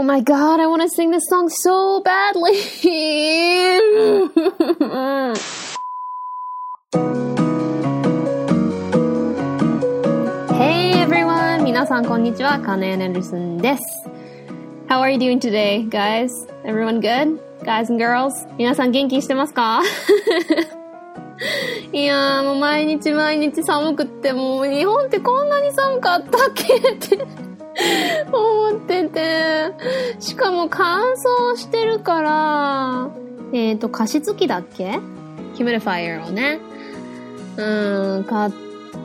[0.00, 2.54] Oh my god, I want to sing this song so badly.
[10.56, 11.62] hey everyone!
[11.64, 12.58] 皆さんこんにちは。
[12.60, 13.82] カネエンデルソンです。
[14.88, 16.30] How are you doing today, guys?
[16.64, 17.38] Everyone good?
[17.62, 18.32] Guys and girls?
[18.56, 19.82] 皆さん元気してますか
[21.92, 27.18] いやーもう毎日毎日寒くってもう日本ってこんなに寒かったっけって
[28.31, 29.73] 思ってて、
[30.19, 33.09] しかも乾燥してるから、
[33.53, 34.99] えっ、ー、と、加湿器だっけ？
[35.53, 36.59] ヒュミリファイアをね、
[37.57, 38.51] うん、買っ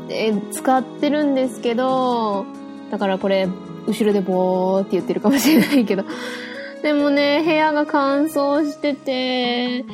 [0.09, 2.47] て、使ってるんですけど、
[2.91, 3.49] だからこれ、
[3.87, 6.05] 後ろでボーって言ってるかもしれないけど、
[6.83, 9.85] でもね、部屋が乾燥してて、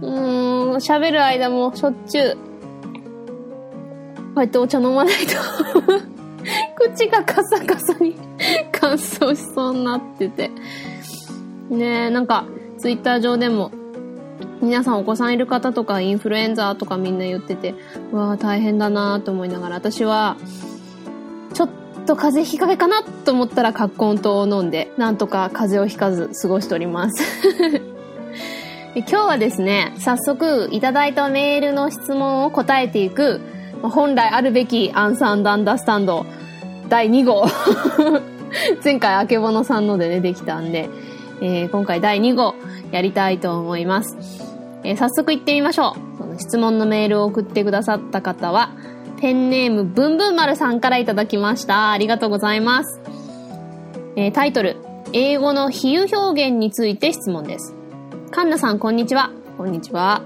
[0.00, 2.38] うん、喋る間もしょっちゅう、こ
[4.36, 6.17] うやってお茶飲まないと。
[6.78, 8.16] 口がカサカサに
[8.72, 10.50] 乾燥しそうになってて。
[11.70, 12.46] ねえ、なんか、
[12.78, 13.72] ツイッター上でも、
[14.62, 17.74] 皆さんお子さんいる方とかインフルエンザとかみんな言ってて、
[18.12, 20.36] うわー大変だなと思いながら、私は、
[21.52, 21.70] ちょっ
[22.06, 27.22] と風邪ひかけかなと思ったら葛根湯を飲んで、なんとか風邪をひかず過ごしております
[28.94, 33.40] 今日はですね、早速いただいたメールの質問を答えていく、
[33.82, 36.26] 本来あるべきアンサンドアンダスタンド
[36.88, 37.46] 第2号
[38.82, 40.88] 前回あけぼのさんのでね、できたんで、
[41.40, 42.54] えー、今回第2号
[42.90, 44.16] やりたいと思います。
[44.84, 46.18] えー、早速行ってみましょう。
[46.18, 48.70] その質問のメールを送ってくださった方は、
[49.20, 51.90] ペンネームブンブン丸さんからいただきました。
[51.90, 53.00] ありがとうございます。
[54.16, 54.76] えー、タイトル、
[55.12, 57.74] 英語の比喩表現について質問です。
[58.30, 59.30] カンナさん、こんにちは。
[59.56, 60.22] こんにちは。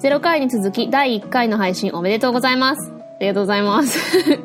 [0.00, 2.97] 0回に続き第1回の配信おめでとうございます。
[3.18, 3.98] ありがとうございます。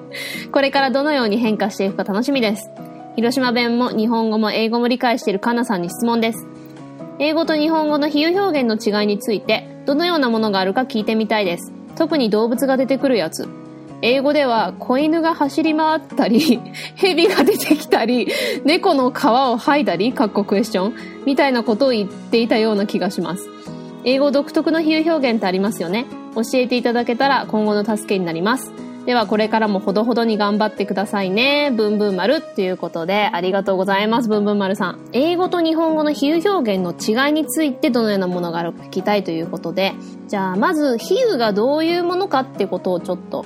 [0.51, 2.71] これからどのように変化していくか楽しみです。
[3.15, 6.47] 広島弁も日本語も英語も理解しているカナさんに質問です。
[7.19, 11.71] 英語と日本語の比喩表現の違いについて、どのようなものがあるか聞いてみたいです。
[11.95, 13.47] 特に動物が出てくるやつ。
[14.01, 16.59] 英語では子犬が走り回ったり、
[16.97, 18.27] 蛇が出てきたり、
[18.65, 20.93] 猫の皮を剥いだり、かっこクエスチョン
[21.25, 23.52] みたいなことを言っていたような気がします。
[24.05, 26.05] 英語独特の比喩表現ってありますよね。
[26.35, 28.71] 教えていただけたら今後の助けになります。
[29.05, 31.71] ではこれからもほどほどに頑張ってくださいね。
[31.75, 34.29] ブンブン丸っていうことでありがとうございます。
[34.29, 34.99] ブンブン丸さん。
[35.11, 39.93] 英語と日本語の比喩表現の違いについてどのようなものがあるか聞きたいということで、
[40.27, 43.45] じゃあまず比喩がどういうものかってことをちょっと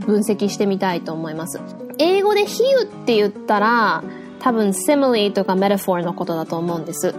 [0.00, 1.60] 分析してみたいと思います。
[1.98, 4.02] 英語で比喩って言ったら
[4.40, 7.14] 多分 simile とか metaphor のことだと思うんです。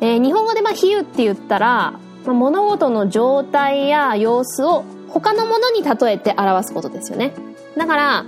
[0.00, 7.32] えー、日本語でまあ比喩って言ったらまあ、物事の状態や様子を他のものに例えて表すことですよね。
[7.76, 8.26] だから、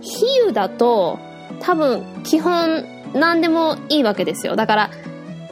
[0.00, 1.18] 比喩だと
[1.60, 4.56] 多分基本何でもいいわけですよ。
[4.56, 4.90] だから、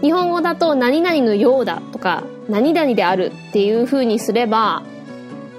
[0.01, 4.83] 日本語だと何々のようだとか、何々であるっていう風にすれば、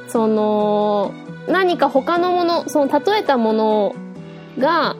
[0.08, 1.12] その、
[1.47, 3.96] 何か他のもの、その例えたもの
[4.58, 4.96] が、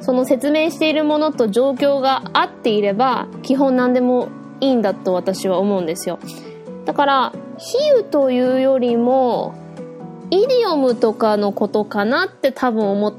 [0.00, 4.28] その説明しているものと状況が合っていれば、基本何でも
[4.60, 6.18] いいんだと私は思うんですよ。
[6.84, 9.54] だから比喩というよりも
[10.30, 13.14] イディオムとかのことかなって多分思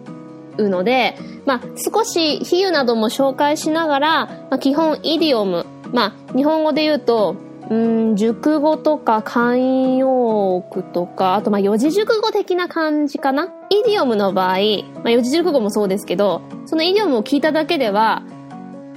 [0.57, 7.35] うので、まあ、少し比喩なども紹介しながら、まあ、基本イディオム、まあ、日本語で言うと
[7.69, 7.75] う
[8.11, 14.57] ん熟語とか慣用句とかあとまあ四字熟語的な感じかなイディオムの場合、
[14.95, 18.23] まあ、四字熟語もそうですけどそのイディオムを聞いただけでは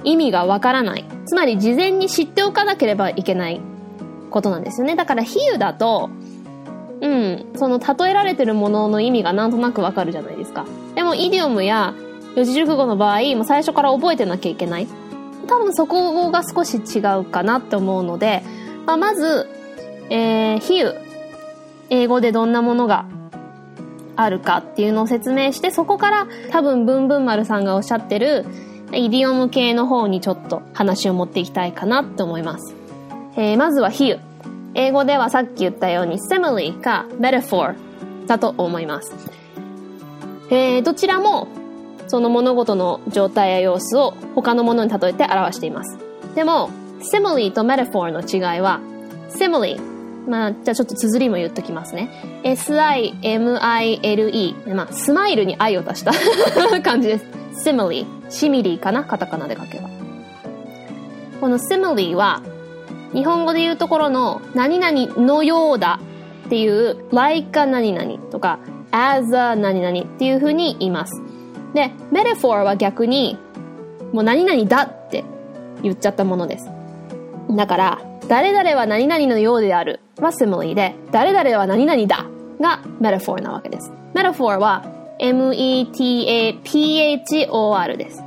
[0.05, 3.59] 意味がわからないつまり事前に知っておかなければいけない
[4.29, 4.95] ことなんですよね。
[4.95, 6.09] だから比喩だと、
[7.01, 10.65] うん、その例えられてるものの意味がなんとなくわかるじゃないですか。
[10.95, 11.93] でもイディオムや
[12.35, 14.87] 四字熟語の場合、もう最初から覚えてなきゃいけない。
[15.47, 18.43] 多分そこが少し違うかなって思うので、
[18.85, 19.47] まあ、まず、
[20.09, 21.05] えー、比喩。
[21.89, 23.05] 英語でどんなものが
[24.15, 28.45] あるかっていうのを説明して、そこから多分ブンブン丸さんがおっしゃってる
[28.93, 32.75] イディオム系の方にちょっと話を持っていきたいかなって思います。
[33.35, 34.19] えー、まずは比喩。
[34.73, 37.75] 英語ではさっき言ったように simile か metaphor
[38.27, 39.13] だと思います。
[40.49, 41.47] えー、どちらも
[42.07, 45.97] その物事の状態や様子を他のものに例えて表しています。
[46.35, 46.69] でも、
[46.99, 48.79] simile と metaphor の違いは、
[49.29, 49.94] simile
[50.27, 52.09] まあ、じゃあちょっと綴りも言っときますね。
[52.43, 53.25] s-i-m-i-l-e。
[54.73, 56.13] まあ、スマイルに愛を足した
[56.81, 57.25] 感じです。
[57.69, 58.05] simile。
[58.29, 59.03] シミリーかな？
[59.03, 59.89] カタカナで書けば。
[61.39, 62.41] この simile は、
[63.13, 65.99] 日本語で言うところの何々のようだ
[66.47, 68.59] っていう like a 何々とか
[68.91, 71.21] as a 何々っていう風に言います。
[71.73, 73.37] で、metaphor は逆に
[74.11, 75.23] もう何々だって
[75.81, 76.69] 言っちゃったものです。
[77.55, 82.25] だから、誰々は何々のようであるは simile で、誰々は何々だ
[82.59, 83.91] が metaphor なわけです。
[84.13, 84.83] metaphor は
[85.19, 85.87] m-e-t-a-p-h-o-r
[87.97, 88.23] です。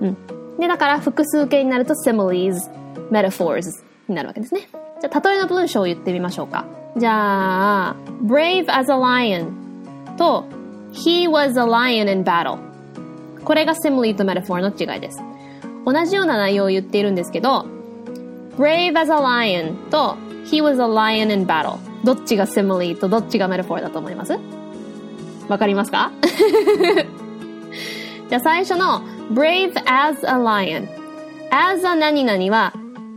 [0.00, 0.16] うん。
[0.58, 2.70] で、だから複数形になると similes,
[3.10, 3.62] metaphors
[4.08, 4.68] になるわけですね。
[5.00, 6.64] じゃあ、例えの文章を言ってみましょうか。
[6.96, 9.50] じゃあ、brave as a lion
[10.16, 10.44] と
[10.92, 12.58] he was a lion in battle
[13.44, 15.20] これが simile と metaphor の違いです。
[15.84, 17.66] 同じような内容を言っているんですけど、
[18.56, 24.38] brave as a lion と he was a lion in battle どっちが simile とどっちが metaphor だと思います
[25.48, 26.12] わかりますか
[28.28, 30.88] じゃあ最初の brave as a lion
[31.50, 32.72] as a 何々は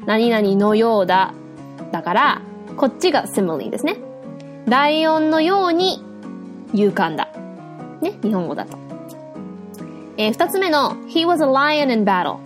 [0.06, 1.34] 何々のようだ
[1.92, 2.42] だから
[2.78, 3.98] こっちが simile ですね
[4.68, 6.04] ライオンのように
[6.74, 7.30] 勇敢だ
[8.02, 8.78] ね日本語だと
[10.18, 12.40] えー、二つ目の he was a lion in battle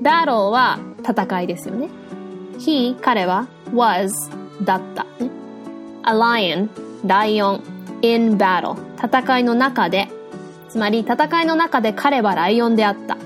[0.00, 1.88] battle は戦いですよね
[2.58, 4.12] he 彼は was
[4.64, 5.30] だった、ね、
[6.04, 6.68] a lion
[7.06, 7.62] ライオン。
[8.02, 10.08] In battle 戦いの中で。
[10.68, 13.16] つまり戦いの中で彼はライオンであった。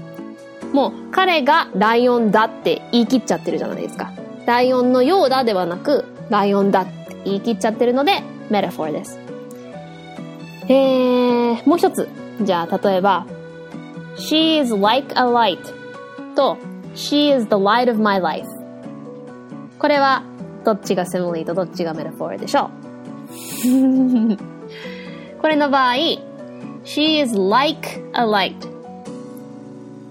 [0.72, 4.12] もう彼がライオンだって言い切っちゃってるじゃないですか。
[4.44, 9.19] ライオンのようだではなくライオンだって言い切っちゃってるので metaphor です。
[10.69, 12.06] えー、もう一つ。
[12.42, 13.26] じゃあ例えば
[14.16, 15.58] She is like a light
[16.34, 16.58] と
[16.94, 18.46] She is the light of my life
[19.78, 20.22] これは
[20.64, 22.70] どっちがセムリーとどっちがメタフォーでしょ
[24.34, 24.36] う？
[25.40, 25.94] これの場合
[26.84, 28.54] She is like a light.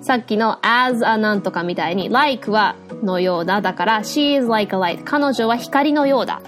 [0.02, 5.04] さっきの as a なんとかみたいに like はのようだだから She is like a light.
[5.04, 6.42] 彼女は光のようだ。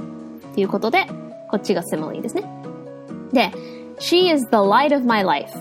[0.52, 1.08] っていうことで
[1.50, 2.44] こっちがセムリーですね。
[3.34, 3.52] で
[4.00, 5.52] She is the light of my life.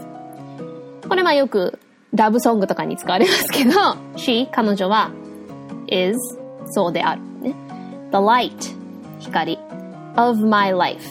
[1.08, 1.78] これはよく
[2.14, 3.70] ラブソングとかに使われますけど
[4.16, 5.10] She 彼女は
[5.88, 6.16] is
[6.70, 7.22] そうである。
[8.10, 8.76] The light
[9.20, 9.58] 光
[10.16, 11.06] of my life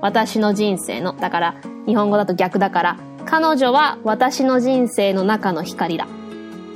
[0.00, 1.12] 私の人生の。
[1.12, 1.54] だから
[1.86, 6.06] 日本語だと逆だから彼女は私の人生の中の光だ。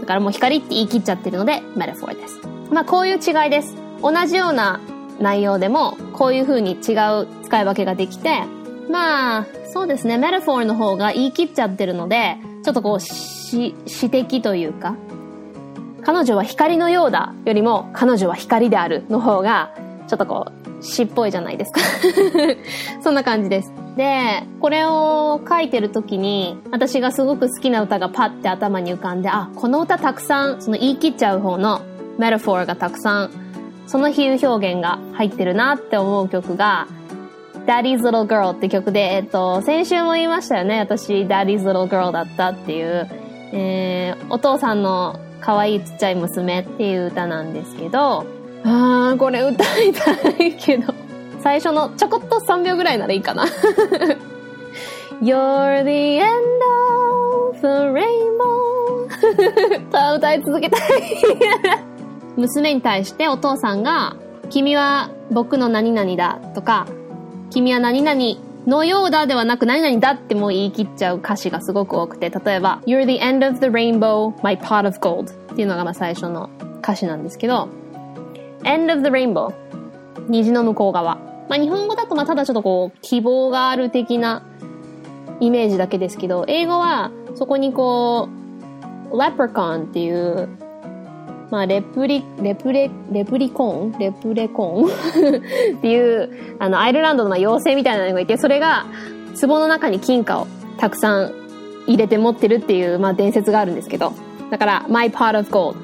[0.01, 2.41] だからもう光って言い切っちゃってるので metaphor です。
[2.73, 3.77] まあこういう違いです。
[4.03, 4.81] 同じような
[5.21, 8.45] 内容でもこういう風に違う使い分けができて
[8.91, 10.19] まあそうですね。
[10.19, 13.75] metaphor の方が言い切っちゃってるのでちょっとこう詩
[14.11, 14.97] 的というか
[16.05, 19.75] 彼女は光のようだよりも彼女は光であるの方が
[20.09, 21.81] ちょっとこう詩っぽいじゃないですか。
[23.03, 23.73] そんな感じです。
[23.97, 31.81] でこれを書いてる時に私がすごく好きな歌がパッて頭に浮かんであこの歌たくさんその言い切っちゃう方の
[32.19, 33.31] メタフォーがたくさん
[33.87, 36.87] その比喩表現が入ってるなって思う曲が
[37.67, 40.81] Daddy's Little Girl って曲で、えっと、先週も言いましたよね。
[40.81, 43.09] 私、Daddy's Little Girl だったっていう、
[43.53, 48.27] えー、お父さんの可愛いちっちゃい娘っていう歌なんですけど、
[48.65, 50.93] あー、これ歌いたいけど、
[51.43, 53.47] 最初のちょこっと3秒ぐらいならいいかな。
[55.23, 56.31] You're the end
[57.51, 58.71] of the rainbow
[59.91, 60.81] さ あ、歌い続けたい。
[62.37, 64.17] 娘に対してお父さんが、
[64.49, 66.87] 君は僕の何々だとか、
[67.51, 76.51] 君は何々のようだではなく何々だっても言い切っちゃう歌詞がすごく多くて、例えば、You're the end of the rainbow, my pot of gold っていうのがまあ最初の
[76.83, 77.69] 歌詞なんですけど、
[78.65, 79.55] end of the rainbow
[80.29, 81.17] 虹の向こう側。
[81.49, 84.43] まあ日本語だとまあただちょっとこう希望がある的な
[85.41, 88.29] イメージだけですけど、英語はそこにこ
[89.11, 90.49] う、leprechaun っていう
[91.51, 93.93] まあ、レプリ、レプレ、レプリコン？
[93.99, 94.87] レプレコン？
[95.79, 98.87] っていう、あの、アイルランドの妖精みたいなのがいて、それが、
[99.41, 100.47] 壺の中に金貨を
[100.79, 101.33] たくさん
[101.87, 104.13] 入れて持ってるっていう、まあ、伝説があるんですけど。
[104.51, 105.75] だから、my pot of gold。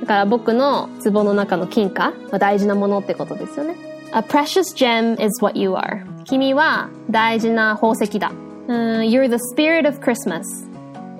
[0.00, 2.12] だから僕の壺の中の金貨？
[2.30, 3.74] は大事なものってことですよね。
[4.12, 6.04] A precious gem is what you are.
[6.24, 8.32] 君は大事な宝石だ。
[8.68, 10.67] Uh, you're the spirit of Christmas.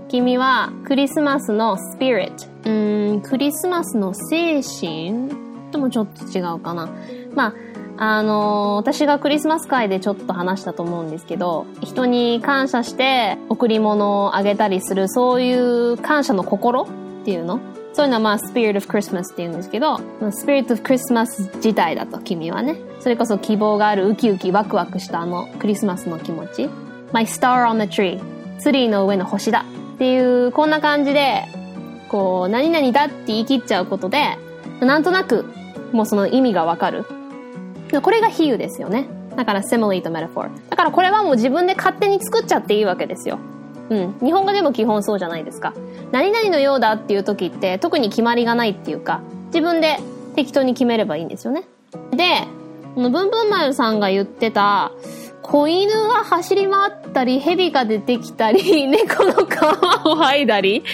[0.08, 2.70] 君はクリスマスのスピリット。
[2.70, 5.30] うん、クリスマスの精神
[5.70, 6.88] ともちょっと違うかな。
[7.34, 7.54] ま
[7.98, 16.86] あ、あのー、私がクリスマス会でちょっと話したと思うんですけど、人に感謝して贈り物をあげたりする、そういう感謝の心っ
[17.24, 17.60] ていうの？
[17.92, 19.98] そういうのはまあ、スピリット・オブ・クリスマスって言うんですけど、
[20.30, 22.76] スピリット・オブ・クリスマス自体だと、君はね。
[23.00, 26.70] それこそ希望があるウキウキワクワクしたあのクリスマスの気持ち。
[27.12, 28.20] My star on the tree.
[28.58, 29.64] ツリーの上の星だ。
[29.98, 31.42] っていう、こんな感じで、
[32.08, 34.38] こう、何々だって言い切っちゃうことで、
[34.80, 35.44] なんとなく、
[35.90, 37.04] もうその意味がわかる。
[38.00, 39.08] これが比喩ですよね。
[39.34, 40.50] だから simile と metaphor。
[40.70, 43.40] だからこれはもう自分で勝手に作っちゃっていいわけですよ。
[43.90, 44.18] うん。
[44.22, 45.74] 日本語でも基本そうじゃないですか。
[46.12, 49.98] 何々のようだっていう時って特に決まりがないっていうか、自分で
[50.36, 51.64] 適当に決めればいいんですよね。
[52.12, 52.46] で、
[52.94, 54.92] このブンブンマルさんが言ってた、
[55.42, 60.84] 子犬が走り回ったり、蛇が出てきたり、 猫の皮を剥いだり、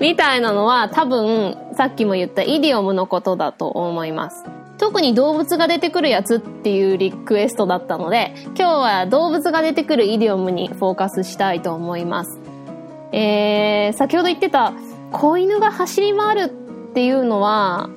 [0.00, 4.44] みたいなのは多分、さっきも言ったイディオムのことだと思います。
[4.78, 12.40] 特に動物が出てくるやつっていうリクエストだったので、今日は動物が出てくるイディオムにフォーカスしたいと思います。
[13.12, 14.72] えー、先ほど言ってた、
[15.12, 16.52] 子犬が走り回る
[16.90, 17.90] っていうのは、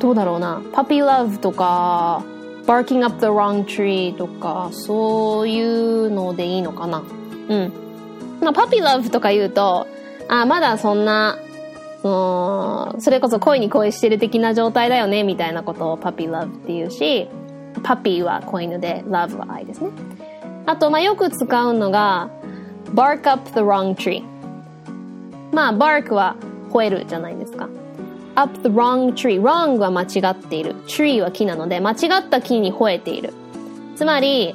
[0.00, 0.60] どうだろうな。
[0.72, 2.22] パピーラブとか、
[2.66, 7.02] barking up the wrong tree とか、そういうのでいいのかな。
[7.48, 7.72] うん。
[8.40, 9.86] まあ、パピーラブとか言うと、
[10.28, 11.38] あ、まだそんな
[12.04, 17.28] うんそれこそ恋に恋してる的な状態だよね、みたいなことをパピーラブって言うし、
[17.82, 19.90] パピーは子犬で、ラブは愛ですね。
[20.66, 22.28] あと、まあ、よく使うのが、
[22.94, 24.22] bark up the wrong tree。
[25.52, 26.36] まあ、bark は
[26.70, 27.68] 吠えるじゃないですか。
[28.34, 29.40] Up the wrong tree。
[29.40, 30.74] wrong は間違っている。
[30.86, 33.32] tree は木なので、間違った木に吠えている。
[33.96, 34.54] つまり、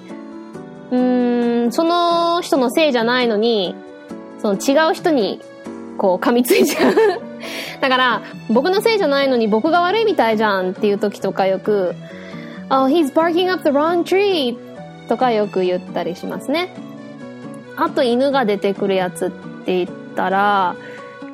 [0.91, 3.75] うーん、その人のせいじゃないのに、
[4.39, 5.41] その違う人に
[5.97, 6.95] こう噛みついちゃう
[7.81, 11.95] だから、僕のせいじゃないのに僕が悪いみたいじゃんっていう時とかよく、
[12.71, 14.57] Oh, he's barking up the wrong tree!
[15.07, 16.73] とかよく言ったりしますね。
[17.75, 19.29] あと犬が出てくるやつっ
[19.65, 20.75] て言ったら、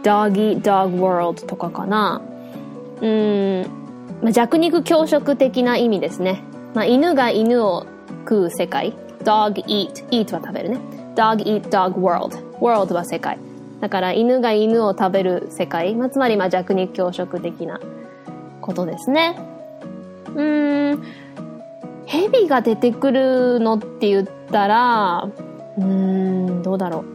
[0.04, 2.22] dog eat dog world とかかな。
[3.02, 3.62] うん、
[4.22, 6.44] まあ、弱肉強食的な意味ですね。
[6.74, 7.86] まあ、犬が犬を
[8.24, 8.94] 食う世界。
[9.24, 10.80] dog eat, eat は食べるね。
[11.16, 12.36] dog eat dog world.
[12.60, 13.38] world は世界。
[13.82, 17.80] だから犬が犬を食べる世界、まあ、つまりまあ弱肉強食的な
[18.62, 19.36] ことですね。
[20.36, 21.04] うーん、
[22.06, 25.30] 蛇が出てくるのって言ったら、
[25.78, 27.06] うーん、どうだろう。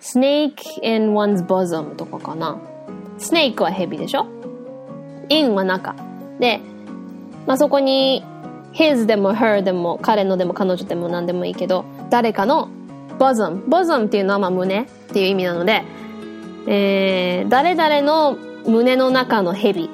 [0.00, 2.58] snake in one's bosom とかかな。
[3.18, 4.26] snake は蛇でしょ？
[5.28, 5.94] In は中。
[6.38, 6.60] で、
[7.46, 8.24] まあ、そこに
[8.72, 12.68] his でも her でも彼のでも彼女でも何でもいいけど、誰かの
[13.18, 13.64] bosom。
[13.66, 15.84] bosom っていうのはまあ胸っていう意味なので、
[16.66, 19.88] えー、誰々の胸の中の蛇っ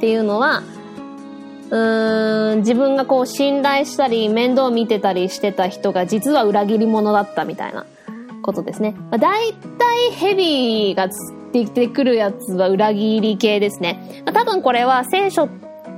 [0.00, 0.62] ていうのは、
[1.70, 7.86] うーん、自分がこう信頼したり面倒見てたりしてた人が実は裏切り者だったみたいな
[8.42, 8.94] ことですね。
[9.10, 11.08] まあ、大体蛇が
[11.52, 14.22] 出てくるやつは裏切り系ですね。
[14.24, 15.48] まあ、多分これは聖書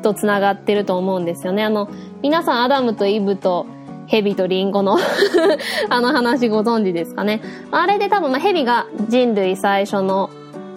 [0.02, 1.64] と繋がってると思うんですよね。
[1.64, 1.88] あの、
[2.22, 3.66] 皆さんアダムとイブと
[4.06, 4.98] 蛇とリンゴの
[5.90, 7.42] あの話ご存知ですかね。
[7.70, 10.30] あれで多分、まあ、蛇が人類最初の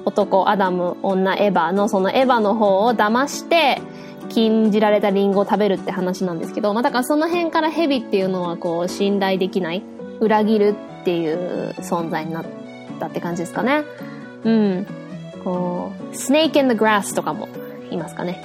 [0.06, 3.82] 男、アダム、女、エヴァのそのエヴァの方を騙して、
[4.30, 9.84] 禁じられたリンゴを食べるって話なんですけど、まあ、だからその辺から蛇っていうのはこう、信頼できない、
[10.20, 12.46] 裏切るっていう存在になっ
[13.00, 13.84] たって感じですかね。
[14.44, 14.88] うん。
[15.44, 17.48] こう、snake in the grass とかも
[17.90, 18.44] 言いますかね。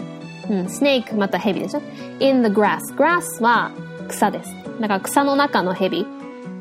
[0.49, 1.81] うん、snake また蛇でしょ
[2.21, 2.95] ?in the grass。
[2.97, 3.71] grass は
[4.09, 4.55] 草です。
[4.81, 6.07] だから草の中の蛇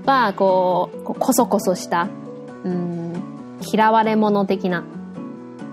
[0.06, 2.08] は、こう、ここそこそした、
[2.64, 3.14] うん、
[3.62, 4.84] 嫌われ者的な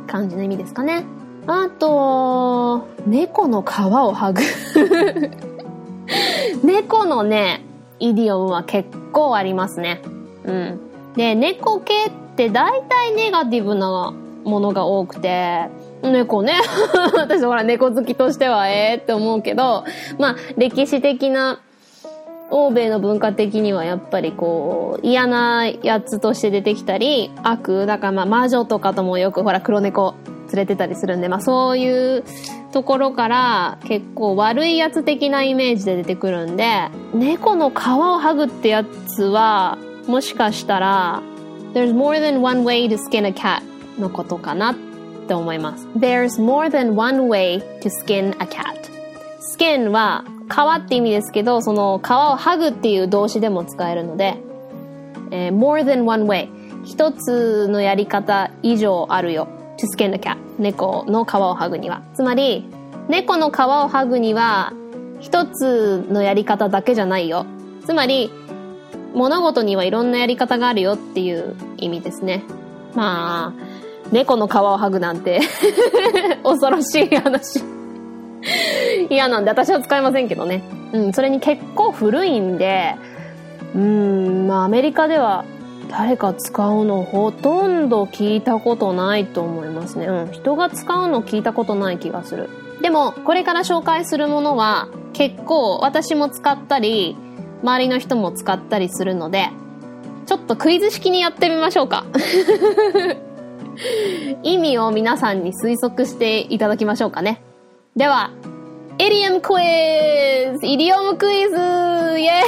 [0.06, 1.04] 感じの意味ですかね。
[1.46, 4.40] あと、猫の皮を剥ぐ
[6.62, 7.64] 猫のね、
[7.98, 10.02] イディオムは結構ありますね。
[10.44, 10.80] うん。
[11.16, 14.12] で、猫系って大体ネガティブな
[14.44, 15.68] ものが多くて、
[16.02, 16.54] 猫ね。
[17.14, 19.84] 私ほら猫好きとしてはええって思うけど、
[20.18, 21.60] まあ歴史的な
[22.50, 30.14] 欧米の文化的にはやっぱりこう、嫌なやつとして出てきたり、悪、だからまあ魔女とかともよくほら黒猫
[30.52, 32.24] 連れてたりするんで、まあそういう
[32.72, 41.22] ところから結構悪いやつ的なイメージで出てくるんで、猫の皮を剥ぐってやつは、もしかしたら、
[41.74, 43.62] There's more than one way to skin a cat
[43.98, 44.76] のことかなっ
[45.26, 45.86] て思います。
[45.96, 54.36] There's more than one way to skin a cat.skin は皮って意味ですけど、その皮を剥ぐっていう動詞でも使えるので、
[55.30, 56.48] え、more than one way
[56.84, 59.48] 一つのやり方以上あるよ。
[59.78, 62.02] to skin a cat 猫の皮を剥ぐには。
[62.14, 62.68] つまり、
[63.08, 64.74] 猫の皮を剥ぐには
[65.20, 67.46] 一つのやり方だけじゃないよ。
[67.86, 68.30] つまり、
[69.14, 72.42] 物事にはいろんなやり方があるよっていう意味ですね。
[72.94, 73.52] まあ、
[74.10, 75.40] 猫の皮を剥ぐなんて
[76.44, 77.62] 恐ろしい話
[79.08, 80.62] 嫌なんで、私は使いませんけどね。
[80.92, 82.96] うん、それに結構古いんで、
[83.74, 85.44] うん、まあアメリカでは
[85.88, 90.06] 誰か使うのほとんど聞いたことないと思いますね。
[90.06, 92.48] うん、人が使うの聞いたことない気がする。
[92.80, 97.16] でも、これから紹介するものは結構私も使ったり、
[97.62, 99.50] 周りの人も使ったりするので、
[100.26, 102.04] ちょっとクイズ式にやってみましょうか。
[104.42, 107.42] 意味を皆さんに推測していただきましょうかね。
[107.96, 108.30] では、
[108.98, 112.42] イディオムクイズイディオムクイズイエ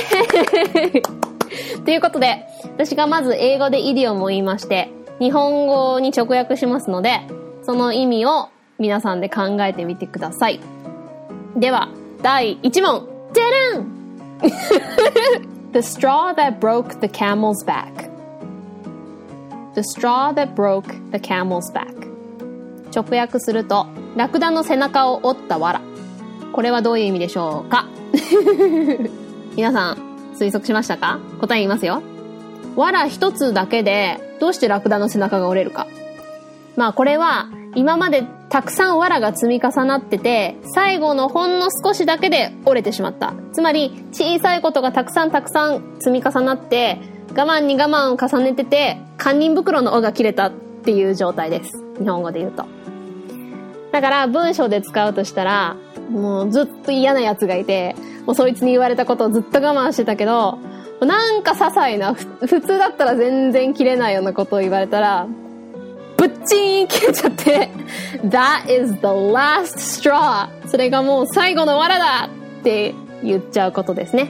[0.93, 1.03] ーイ
[1.85, 4.91] ということで、私がまず英語でイディオムを言いまして、
[5.21, 7.21] 日本語に直訳しますので、
[7.63, 10.61] その意味を皆さんで考えてみてください。
[11.57, 11.89] では、
[12.23, 13.09] 第1問。
[13.33, 13.41] で
[13.75, 14.04] るん
[15.73, 18.09] The straw that broke the camel's back.
[19.75, 21.93] The straw that broke the camel's back.
[22.95, 23.87] 直訳すると、
[24.17, 25.81] ラクダの背中を折った藁。
[26.53, 27.87] これはどういう意味でしょうか?
[29.57, 29.97] 皆さん、
[30.37, 31.19] 推測しましたか?
[31.41, 32.03] 答え言いますよ。
[32.77, 35.89] 藁一つだけで、どうしてラクダの背中が折れるか?
[36.77, 43.35] まあこれは、今までたくさん藁が積み重なってて、最後のほんの少しだけで折れてしまった。
[43.53, 46.99] つまり、小さいことがたくさんたくさん積み重なって、
[47.37, 51.83] 我慢に我慢を重ねてて、堪忍袋の尾が切れたっていう状態です。
[51.99, 52.65] 日本語で言うと。
[53.93, 55.77] だから文章で使うとしたら、
[56.11, 60.59] もうずっと嫌な奴がいて、もうそいつに言われたことをずっと我慢してたけど、
[61.01, 65.27] なんか些細な、普通だったら全然切れないようなことを言われたら、
[66.45, 67.71] ぶっちーん切れちゃって、
[68.23, 70.49] That is the last straw!
[70.69, 72.29] それがもう最後の藁だ
[72.61, 74.29] って言っちゃうことですね。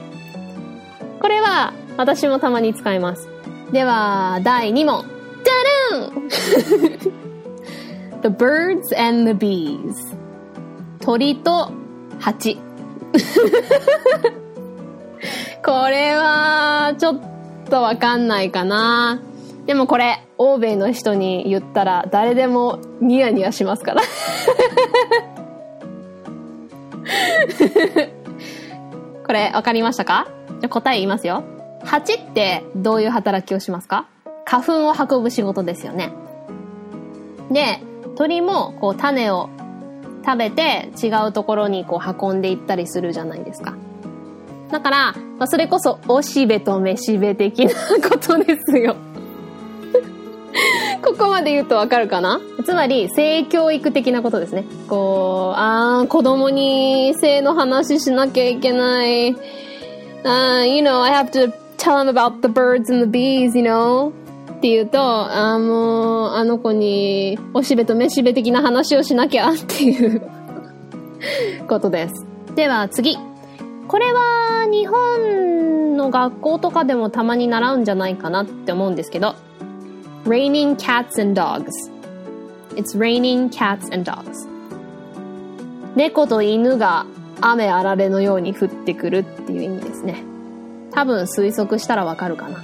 [1.19, 3.27] これは私もたまに使います。
[3.73, 5.03] では、第2問。
[5.43, 5.51] ダ
[5.91, 6.11] ダン
[8.23, 9.93] !The birds and the bees.
[10.99, 11.71] 鳥と
[12.19, 12.57] 蜂。
[15.65, 17.19] これは、ちょっ
[17.69, 19.19] とわかんないかな。
[19.65, 24.01] でもこれ、欧米の人に言ったら誰でもニヤニヤしますから。
[29.25, 30.27] これ、わかりましたか？
[30.61, 31.43] じゃ答え言いますよ。
[31.83, 34.05] 蜂ってどういう働きをしますか？
[34.45, 36.11] 花粉を運ぶ仕事ですよね。
[37.49, 37.79] で、
[38.15, 39.49] 鳥もこう種を
[40.23, 43.73] 食べて違うところにこう運んでいったりするじゃないですか。
[44.71, 47.71] だから、まあ、それこそおしべとめしべ的な
[48.09, 48.95] ことですよ。
[51.05, 52.41] ここまで言うとわかるかな？
[52.65, 54.65] つまり、性教育的なことですね。
[54.87, 59.35] こう、あー、子供に性の話しなきゃいけない。
[60.23, 64.09] あー、you know, I have to tell him about the birds and the bees, you know?
[64.09, 70.21] って言うと、あもう、あの子に、おしべとめしべ的な話をしなきゃっていう
[71.69, 72.25] ことです。
[72.55, 73.17] では次。
[73.87, 79.35] これは日本の学校とかでもたまに習うんじゃないかなって思うんですけど、
[80.25, 81.71] raining cats and dogs.
[82.75, 84.47] It's raining cats and dogs.
[85.95, 87.05] 猫と犬が
[87.41, 90.23] 雨あられのように降ってくるっていう意味ですね。
[90.91, 92.57] 多分推測したらわかるかな。
[92.59, 92.61] う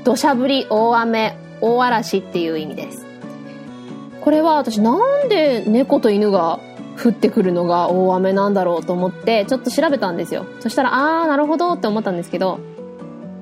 [0.00, 0.04] ん。
[0.04, 3.06] 土砂降り、大雨、大嵐っていう意味です。
[4.20, 6.60] これは私なんで猫と犬が
[7.02, 10.44] 降ってくるのが大雨なんだろうと思ってちょっと調べたんですよ。
[10.60, 12.60] そしたら、あー、なるほどって思ったんですけど、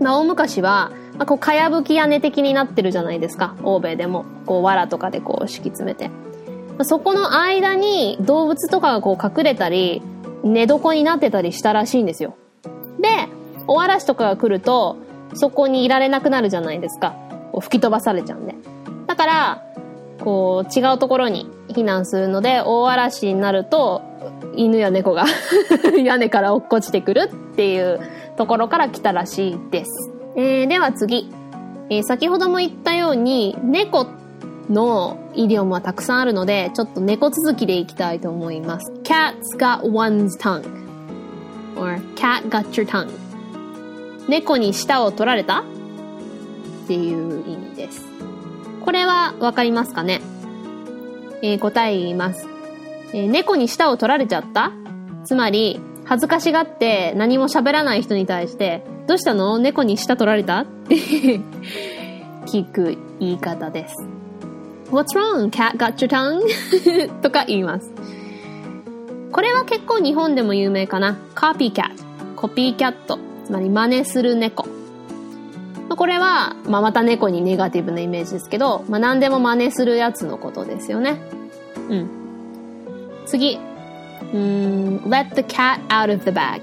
[0.01, 3.57] 大昔は、まあ、こう、かやぶき屋根的になってるじゃないですか。
[3.63, 4.25] 欧米でも。
[4.47, 6.11] こう、藁とかでこう、敷き詰めて。
[6.85, 10.03] そこの間に動物とかがこう隠れたり、
[10.45, 12.37] 寝床になってたりしたらしいんですよ。
[13.01, 13.09] で、
[13.67, 14.97] 大嵐とかが来ると、
[15.35, 17.15] そこにいられなくなるじゃないですか。
[17.53, 18.55] こう吹き飛ばされちゃうんで。
[19.07, 19.65] だから、
[20.21, 24.03] こう、違うところに避難するので、大嵐になると、
[24.55, 25.25] 犬や猫が
[26.03, 28.01] 屋根から落っこちてくるっていう
[28.39, 29.91] ところから来たらしいです。
[30.37, 31.31] えー、では次。
[31.91, 34.07] えー、先ほども言ったように、猫
[34.71, 38.93] のイディオムはたくさんあるので、ちょっと猫続きでいきたいと思います。
[39.03, 40.63] Cat's got one's tongue.
[41.77, 43.11] or cat got your tongue.
[44.29, 45.61] 猫に舌を取られた？
[45.61, 45.65] っ
[46.87, 48.07] ていう意味です。
[48.85, 50.21] これはわかりますかね？
[51.43, 52.47] えー、答え言います。
[53.13, 54.73] えー、猫に舌を取られちゃった？
[55.25, 59.59] つまり、恥ずかしがって何も喋らない人に対して、どうしたの？
[59.59, 60.61] 猫に舌取られた？
[60.61, 60.95] って
[62.47, 63.95] 聞く言い方です。
[64.91, 65.51] What's wrong?
[65.51, 66.41] Cat got your tongue?
[67.21, 67.91] とか言います。
[69.33, 71.19] これは結構日本でも有名かな。
[71.35, 71.91] copycat。
[72.37, 73.19] コピーキャット。
[73.45, 74.67] つまり真似する猫。
[75.91, 81.21] これは、まあ、また猫にネガティブなイメージですけど、まあ、何でも真似するやつのことですよね。
[81.91, 82.11] うん。
[83.27, 83.59] 次。
[84.33, 86.63] うん、let the cat out of the bag.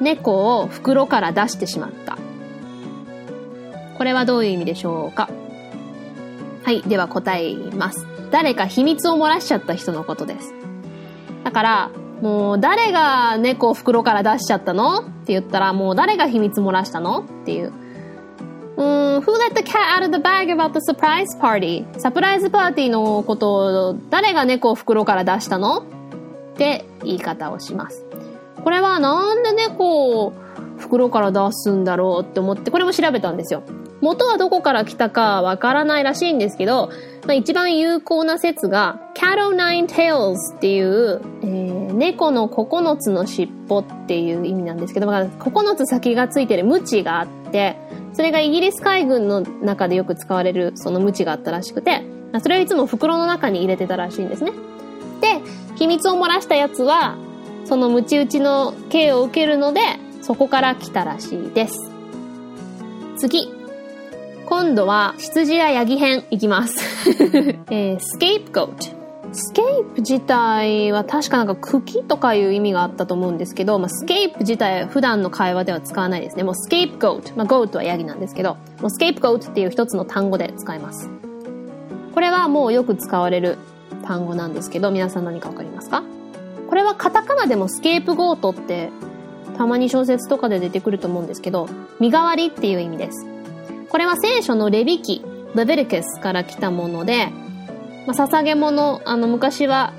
[0.00, 2.18] 猫を袋から出してしまった。
[3.96, 5.28] これはどういう意味でしょうか？
[6.64, 6.82] はい。
[6.82, 8.06] では答えます。
[8.32, 10.52] 誰か秘密を漏らしちゃった人のことです。
[11.44, 15.00] だから、もう誰が猫を袋から出しちゃったの？
[15.00, 17.20] って言ったら、もう誰が秘密漏らしたの？
[17.20, 17.72] っていう。
[18.76, 21.84] うん、Who let the cat out of the bag about the surprise party?
[22.00, 25.84] サプライズパーティーのことを誰が猫を袋から出したの？
[26.54, 28.04] って言い方をします。
[28.62, 30.32] これはなんで猫を
[30.78, 33.62] 袋から出すんだろうって思って、これも調べたんですよ。
[34.00, 36.90] 元はどこから来たかわからないらしいんですけど、
[37.26, 47.76] まあ、一番有効な説が、cat o nine tails っていう、えー、猫の9つの尻尾っていう意味なんですけど、まあ、9つ先がついてるムチがあって、
[48.12, 52.02] それがイギリス海軍の中でよく使われるそのムチがあったらしくて、
[52.42, 54.52] それをいつも袋の中に入れてたらしいんですね。
[55.24, 55.40] で、
[55.76, 57.16] 秘密を漏らしたやつは、
[57.64, 59.80] そのムチ打ちの刑を受けるので、
[60.20, 61.90] そこから来たらしいです。
[63.16, 63.50] 次。
[64.46, 66.76] 今度は羊やヤギ編いきます。
[67.70, 76.44] えー、 scapegoat。scape 自体は確かなんか茎とかいう意味があったと思うんですけど、まあ、 scape 自体は普段の会話では使わないですね。
[76.44, 77.32] もう scapegoat。
[77.34, 81.08] まあ、 goat はヤギなんですけど、もう scapegoat っていう一つの単語で使います。
[82.14, 83.58] これはもうよく使われる
[84.04, 86.02] 単語なんですけど、皆さん何かわかりますか？
[86.68, 88.90] これはカタカナでもスケープゴートって
[89.56, 91.68] たまに小説とかで出てくると思うんですけど、
[92.00, 93.26] 身代わりっていう意味です。
[93.88, 97.28] これは聖書のレビキ、レベルケスから来たもので、
[98.06, 99.92] まあ、捧げ物、あの、昔は、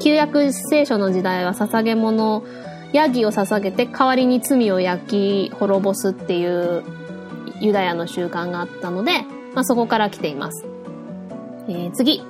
[0.00, 2.44] 旧約聖書の時代は捧げ物、
[2.92, 6.84] ヤギを捧げて代わりに罪を焼き滅ぼすっていう
[7.60, 10.64] ユダヤの習慣があったので、まあ、そこから来ています。
[11.68, 12.22] えー、次。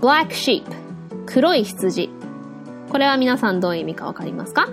[0.00, 0.64] Black sheep
[1.26, 2.10] 黒い羊。
[2.90, 4.68] これは皆さんどういう意味かわかりますか？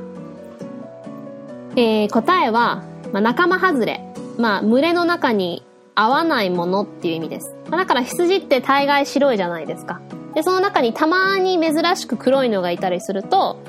[1.76, 4.02] えー、答えは、まあ、仲間外れ。
[4.38, 5.64] まあ、群れの中に
[5.96, 7.56] 合わないものっていう意味です。
[7.70, 10.02] まあ、だから羊って大概白いじゃないですか。
[10.34, 13.62] で、その中にたまに珍しく黒いのがいたりすると、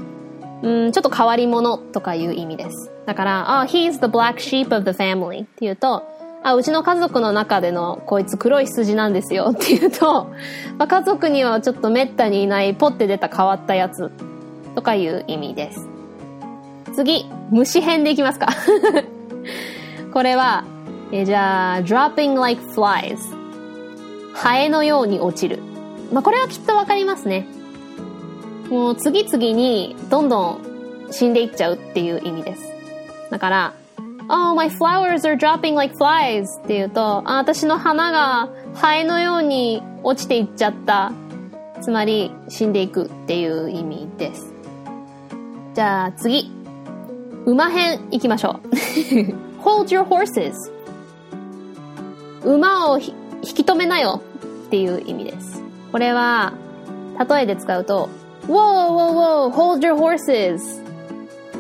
[0.63, 2.91] うん、ちょっと変わり者とかいう意味です。
[3.05, 6.03] だから、あ、oh, he's the black sheep of the family っていうと、
[6.45, 10.31] あ、うちの家族の中でのこいつ黒い羊なんですよっていうと、
[10.77, 14.13] まあ、家族にはちょっと滅多にいないポッて出た変わったやつ
[14.75, 15.89] とかいう意味です。
[16.95, 18.49] 次、虫編でいきますか
[20.13, 20.65] これは、
[21.13, 23.19] えじゃあ、dropping like flies。
[24.35, 25.61] ハエのように落ちる。
[26.13, 27.47] まあ、これはきっとわかりますね。
[28.69, 30.59] もう次々にどんどん
[31.11, 32.63] 死んでいっちゃうっていう意味です。
[33.31, 33.73] だから、
[34.29, 41.13] Oh, my flowers are dropping like flies って言うと、あ、私の花がハエのように落ちていっちゃった。
[41.83, 44.53] つまり、死んでいくっていう意味です。
[45.75, 46.51] じゃあ次。
[47.47, 48.69] 馬編行きましょう。
[49.61, 50.55] hold your horses
[52.43, 54.23] 馬を引き止めなよ
[54.67, 55.63] っていう意味です。
[55.93, 56.55] これは、
[57.29, 58.09] 例えで使うと、
[58.47, 60.83] whoa, whoa, whoa, hold your horses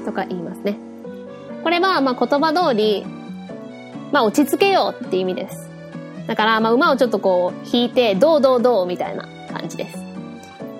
[0.06, 0.78] とか言いますね。
[1.64, 3.04] これは、まあ言葉通り、
[4.12, 5.68] まあ落ち着けようって意味です。
[6.28, 10.04] だから、まあ馬をちょっとこう引いて、どうどうどうみたいな感じです。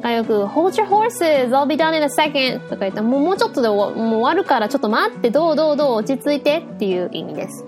[0.05, 7.65] がよく、hold your horses, I'll be done in a second とか言ったら、もうもうちょっとでもう終わるからちょっと待って、どうどうどう落ち着いてっていう意味です。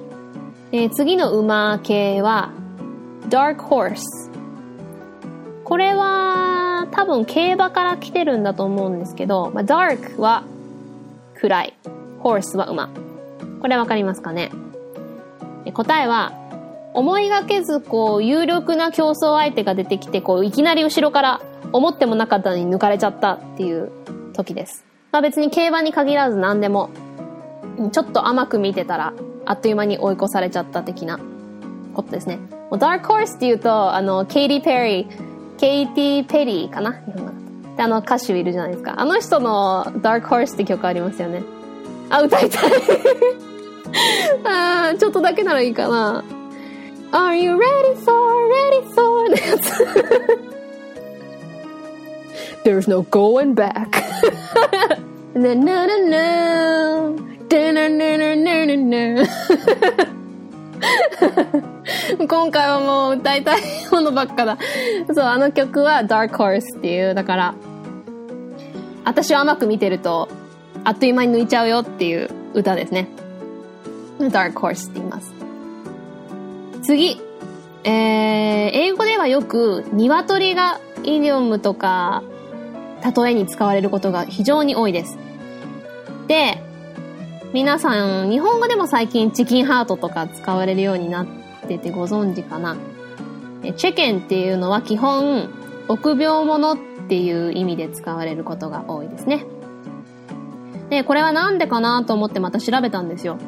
[0.72, 2.50] え、次の馬系は、
[3.29, 4.02] dark horse。
[5.64, 10.44] これは多分競馬から来てるんだと思うんですけど、まあ、dark は
[11.35, 11.74] 暗い。
[12.22, 12.90] horse は馬。
[13.66, 14.52] これわかりますかね？
[15.74, 16.33] 答えは、
[16.94, 21.40] 思いがけずこう有力な競争相手が出てきてこういきなり後ろから
[21.72, 23.90] 思ってもなかったのに抜かれちゃったっていう
[24.35, 24.85] 時です。
[25.11, 26.90] まあ別に競馬に限らず何でも
[27.90, 29.12] ちょっと甘く見てたら
[29.46, 31.18] あっという間に追い越されちゃった的な
[31.92, 32.37] ことですね。
[32.70, 36.92] もう dark horse って言うとあのケイティ・ペリー、ケイティ・ペリーかな？
[36.92, 37.76] 日本語だと。
[37.79, 39.00] であの歌手いるじゃないですか。
[39.00, 41.42] あの人の Dark Horse って曲ありますよね。
[42.09, 42.70] あ、歌いたい
[44.44, 46.25] あちょっとだけならいいかな。
[47.12, 48.12] Are you ready for,
[48.49, 49.29] ready for?
[49.29, 49.72] のやつ
[52.64, 53.88] There's no going back
[55.35, 57.12] なななな
[57.49, 59.27] でなななななな
[62.29, 64.59] 今回はもう歌いたいものばっかだ。
[65.14, 67.55] そう、あの曲は Dark Horse っていう、だから、
[69.05, 70.29] 私を甘く見てると、
[70.85, 73.09] あっという間に抜いちゃうよっていう歌ですね。
[74.18, 75.33] Dark Horse って言います。
[76.83, 77.20] 次。
[77.85, 82.24] えー、英語ではよく、鶏がイディオムとか、
[83.16, 85.18] 例えに使われることが非常に多いです。
[86.26, 86.61] で、
[87.52, 91.26] 皆さん、日本語でも最近チキンハートとか使われるようになっ
[91.68, 92.76] ててご存知かな。
[93.76, 95.48] チェケンっていうのは基本、
[95.88, 99.44] 臆病者っていう意味で使われることが多いですね。
[100.90, 103.38] で、これはなんでかなと思ってまた調べたんですよ。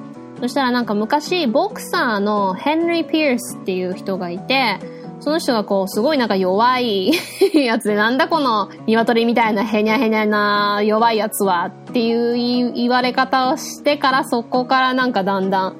[0.41, 4.79] そしたらなんか昔、ボクサーのヘンリー・ピアスっていう人がいて、
[5.21, 7.13] その人がこう、すごいなんか弱い
[7.55, 15.77] やつで、なんだこの鶏みたいなヘニャヘニャな弱いやつはっていう言われ方をしてから、そこからなんかだんだん、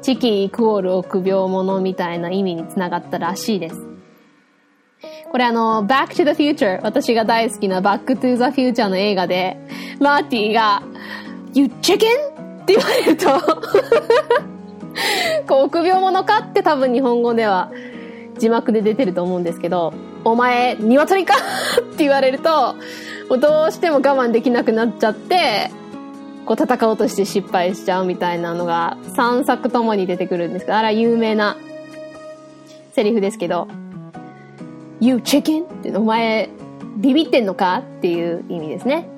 [0.00, 3.76] チキイクオール臆病者みたいな意味につながったらしいです。
[5.30, 9.56] これあの、Back to the Future、私が大好きな Back to the Future の映画で、
[10.00, 10.82] マーティが、
[11.52, 12.37] You chicken?
[12.68, 13.30] って言われると
[15.48, 17.70] こう、臆病者かって多分日本語では
[18.38, 21.34] 字幕で出てると思うんですけど、お前、鶏か？
[21.80, 22.74] って言われると、
[23.30, 25.70] もうどうしても我慢できなくなっちゃって、
[26.44, 31.56] こう戦おうとして失敗しちゃうみたいなのが3作ともに出てくるんですけど、あれは有名な
[32.92, 33.68] セリフですけど、
[35.00, 35.64] You chicken?
[35.64, 36.50] ってお前
[36.96, 37.78] ビビってんのか？
[37.78, 39.08] っていう意味ですね。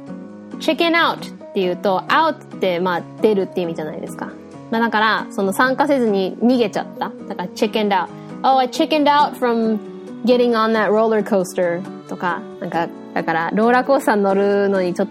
[0.60, 4.30] chicken out っていうと、out ってまあ出るって意味じゃないですか。
[4.70, 7.10] まあだから、その参加せずに逃げちゃった。
[7.28, 8.08] だから chicken out.
[8.42, 9.78] Oh, I chickened out from
[10.24, 15.08] getting on that roller coaster とか、なんか、だからローラーコースター乗るのにちょっ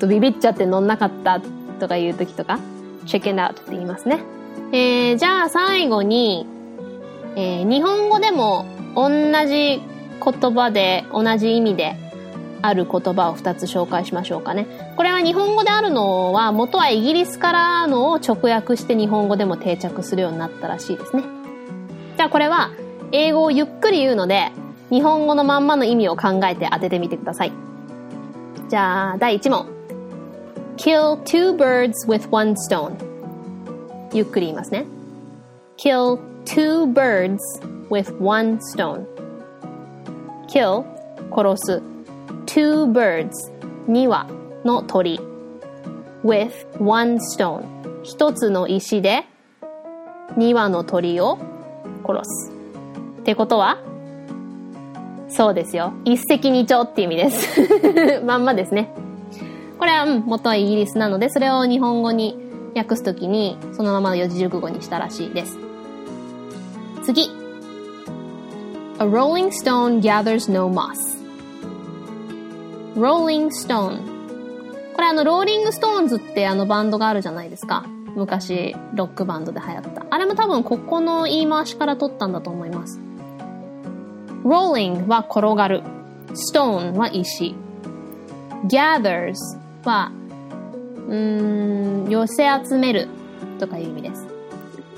[0.00, 1.40] とビビっちゃって乗んなかった
[1.78, 2.58] とかいう時とか、
[3.04, 4.20] chicken out って言いますね。
[4.72, 6.46] えー、じゃあ最後に、
[7.36, 9.10] えー、日本語でも同
[9.46, 9.80] じ
[10.24, 11.96] 言葉で、同じ意味で
[12.66, 14.66] ある言葉を2つ紹介しましょうかね。
[14.96, 21.24] これは日本語であるのは、元はイギリスからのを直訳して日本語でも定着するようになったらしいですね。
[22.16, 22.70] じゃあこれは、
[23.12, 24.52] 英語をゆっくり言うので、
[24.90, 27.52] 日本語のまんまの意味を考えて当ててみてください。
[28.68, 29.76] じゃあ、第1問。
[30.76, 32.96] kill two birds with one stone
[34.12, 34.84] ゆっくり言いますね
[35.76, 37.38] kill two birds
[37.90, 39.06] with one stone
[40.48, 40.84] kill
[41.34, 41.95] 殺す
[42.56, 43.52] two birds
[43.86, 44.26] 2羽
[44.64, 45.20] の鳥
[46.24, 46.50] with
[46.82, 47.66] one stone
[48.02, 49.26] 一つの石で
[50.38, 51.38] 2羽の鳥を
[52.06, 52.50] 殺す
[53.20, 53.76] ってことは？
[55.28, 55.92] そうですよ。
[56.06, 57.60] 一石二鳥って意味です。
[58.24, 58.90] まんまですね。
[59.78, 62.38] これは、うん、元はイギリスなので、それを日本語に
[62.74, 65.58] 訳すときに、そのままの四字熟語にしたらしいです。
[67.02, 67.28] 次。
[68.98, 71.15] A rolling stone gathers no moss.
[72.96, 74.00] Rolling stone.
[74.94, 77.84] これあの、ローリングストーンズってあのバンドがあるじゃないですか。
[78.14, 80.06] 昔、ロックバンドで流行った。
[80.08, 82.98] あれも多分ここの言い回しから取ったんだと思います。
[84.42, 85.82] rolling は転がる。
[86.32, 87.54] stone は石。
[88.64, 89.36] gathers
[89.84, 90.10] は、
[91.06, 93.08] うーん、寄せ集める
[93.58, 94.26] とかいう意味です。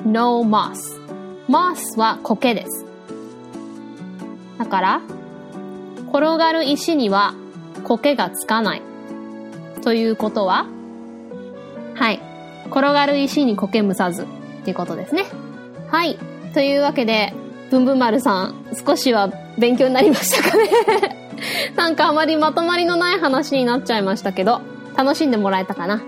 [0.07, 1.01] no moss。
[1.49, 2.85] moss は苔です。
[4.59, 5.01] だから、
[6.09, 7.35] 転がる石には
[7.79, 8.83] 苔がつかない。
[9.83, 10.67] ということは、
[11.95, 12.21] はい。
[12.67, 14.27] 転がる石に苔むさずっ
[14.65, 15.25] ていうことですね。
[15.89, 16.19] はい。
[16.55, 17.33] というわけで、
[17.71, 20.69] ぶんぶん丸さん、少しは勉強になりましたかね
[21.77, 24.61] なんかあまりまとまりのない話になっちゃいましたけど、
[24.97, 26.03] 楽しんでもらえたかな？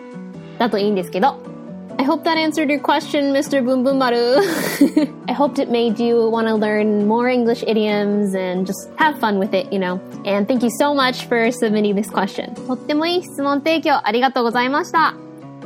[0.58, 1.49] だといいんですけど。
[1.99, 3.63] I hope that answered your question, Mr.
[3.65, 4.41] Boom Boom Maru.
[5.27, 9.39] I hoped it made you want to learn more English idioms and just have fun
[9.39, 9.99] with it, you know.
[10.25, 12.53] And thank you so much for submitting this question.
[12.67, 15.15] とってもいい質問提供ありがとうございました。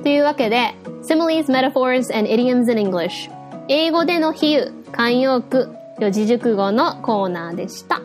[0.04, 3.30] というわけで、Similes, Metaphors, and Idioms in English
[3.68, 8.02] 英語での比喩、慣用句、四字熟語のコーナーでした。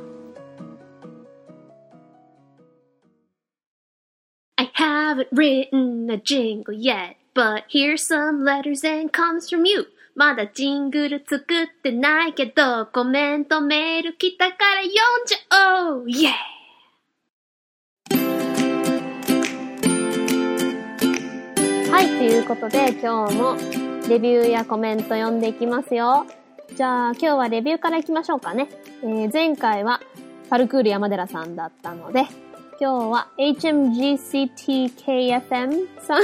[5.14, 9.87] haven't written a jingle yet, But here's some letters and comes from you.
[10.15, 11.45] まだジングル作っ
[11.81, 16.33] てないけど、コメントメール来たから読んじゃおうイェー
[21.91, 23.57] はい、ということで今日も
[24.09, 26.25] レビューやコメント読んでいきますよ。
[26.75, 28.69] じゃあ今日はレビューからいきましょうかね。
[29.03, 30.01] えー、前回は
[30.49, 32.25] パルクール山寺さんだったので、
[32.79, 36.23] 今日は HMGCTKFM さん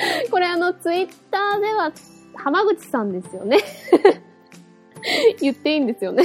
[0.30, 1.92] これあの、ツイッターでは
[2.34, 3.58] 浜口さんですよね
[5.40, 6.24] 言っていいんですよね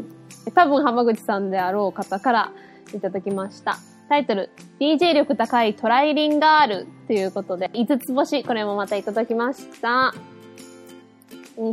[0.54, 2.52] 多分浜口さんであろう方から
[2.94, 3.76] いただきました。
[4.08, 10.12] タイトル、DJ 力高いトライリンガールということで、5つ星、これもまたいただきました。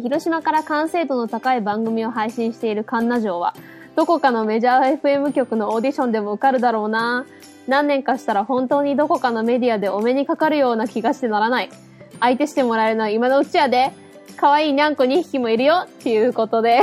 [0.03, 3.55] 広島から完成度の高い番組を配信しているカンナ城は、
[3.97, 7.25] どこかのメジャー FM 局のオーディションでも受かるだろうな。
[7.67, 11.71] 何年かしたら本当にどこかのメディアでお目にかかるような気がしてならない。
[12.19, 13.91] 相手してもらえるのは今のうちやで。
[14.35, 16.81] 可愛いにゃんこ2匹もいるよっていうことで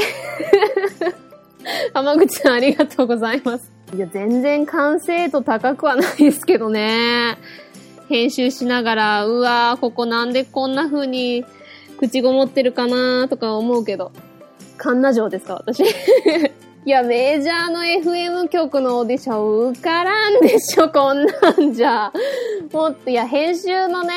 [1.94, 3.70] 浜口さんありがとうございます。
[3.94, 7.38] いや、全然完成度高くはないですけどね。
[8.08, 11.44] 編集しながら、うわー、ここなんでこんな風に
[11.96, 14.10] 口ごもってるかなとか思うけど。
[14.76, 15.84] 神奈城ですか、私。
[16.86, 22.12] いや、メジャーの FM 局のオーディション受からんでしょ、 こんなんじゃ。
[22.70, 24.12] もっと、いや、編集のね、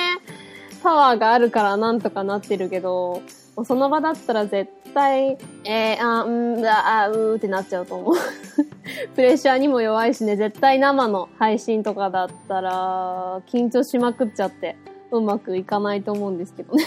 [0.84, 3.22] パワーがあるからなんとかなってるけど、
[3.64, 8.16] その場だったら絶対、えー、あ、んだ、あ、うーってなっちゃうと思う。
[9.16, 14.76] プレッシャーにも弱いしね、絶対生の配信とかだったら、緊張しまくっちゃって、
[15.12, 16.84] うまくいかないと思うんですけどね。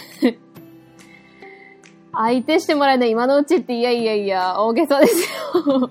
[2.12, 5.90] 相手してもらえない今のうちって、いやいやいや、大げさですよ。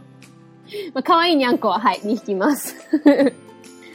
[0.93, 2.75] まあ、可愛いにゃんこは、はい、2匹います。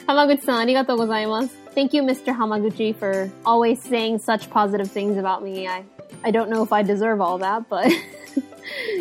[0.06, 1.64] 浜口さん、ありがとうございます。
[1.74, 2.32] Thank you, Mr.
[2.32, 5.66] Hamaguchi, for always saying such positive things about me.
[5.66, 5.84] I,
[6.22, 7.86] I don't know if I deserve all that, but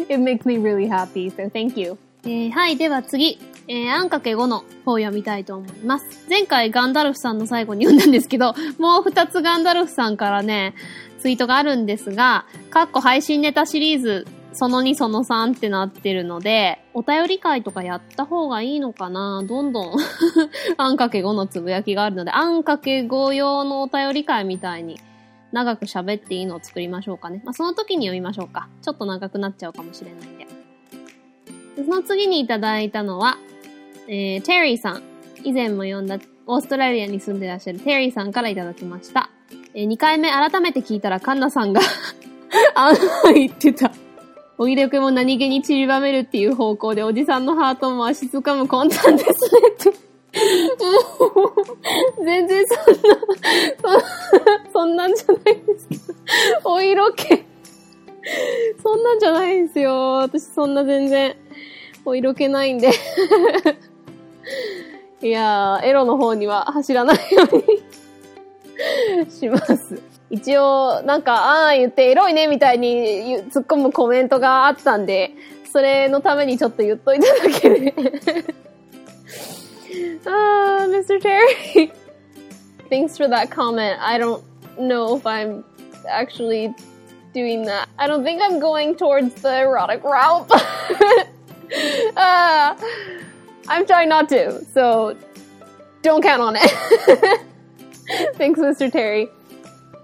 [0.10, 1.98] it makes me really happy, so thank you.
[2.26, 3.40] えー、はい、では次。
[3.68, 6.26] えー、あんかけ5の方を読みたいと思います。
[6.30, 10.74] 前回ガンダルフさんの最後に読んだんですけど、もう2つガンダルフさんからね、
[11.24, 19.42] ツイートがあるんですが、かっこ配信ネタシリーズ、その2その3ってなってるので、お便り会とかやった方がいいのかな？
[19.48, 19.96] どんどん
[20.76, 25.00] あんかけ5のつぶやきがあるので、あんかけ5用のお便り会みたいに
[25.54, 27.42] 長く喋っていいのを作りましょうかね。
[27.46, 28.68] まあ、その時に読みましょうか。
[28.82, 30.46] ちょっと長くなっちゃうかもしれないんで。
[31.86, 33.38] その次にいただいたのは、
[34.10, 35.04] えー、テリーさん。
[35.46, 39.30] 以前も読んだオーストラリアに住んでらっしゃるテリーさんからいただきました。
[39.74, 41.82] えー、2回目改めて聞いたらカンナさんが
[42.76, 42.98] あん
[43.34, 43.92] 言ってた。
[44.58, 49.34] おいでくも何気に散りばめるっていう方向でおじさんのハートも足つかむ魂胆ですね
[49.72, 49.96] っても
[51.46, 51.54] う、
[52.24, 54.00] 全然そんな、
[54.72, 56.72] そ そんなんじゃないですけど。
[56.72, 57.44] お色気。
[58.82, 60.14] そんなんじゃないんですよ。
[60.20, 61.36] 私そんな全然、
[62.06, 62.92] お色気ないんで
[65.22, 67.64] いやー、エロの方には走らないように
[69.31, 70.01] します。
[70.31, 75.33] 一応、なんか、あー言ってエロいねみたいに突っ込むコメントがあったんで、
[75.73, 77.95] それのためにちょっと言っといただけで
[80.27, 81.21] あ ー、Mr.
[81.21, 81.93] Terry.
[82.91, 83.99] Thanks for that comment.
[84.01, 84.43] I don't
[84.79, 85.65] know if I'm
[86.09, 86.75] actually
[87.35, 87.89] doing that.
[87.99, 90.51] I don't think I'm going towards the erotic route.
[92.17, 92.75] uh,
[93.69, 95.17] I'm trying not to, so
[96.03, 97.41] don't count on it.
[98.38, 98.92] Thanks, Mr.
[98.92, 99.30] Terry.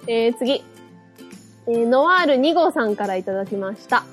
[0.08, 0.64] えー、次。
[1.68, 4.04] えー、ノワール2号さんからいただきました。